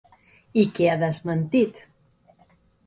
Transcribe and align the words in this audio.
I 0.61 0.63
què 0.79 0.89
ha 0.93 0.97
desmentit? 1.03 1.87